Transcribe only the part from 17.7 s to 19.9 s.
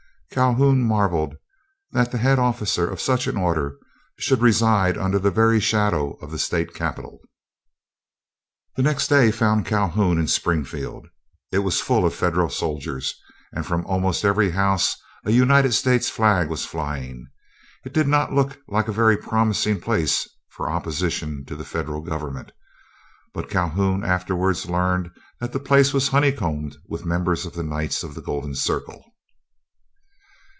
It did not look like a very promising